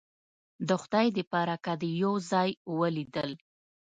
[0.67, 3.31] د خدای د پاره که دې یو ځای ولیدل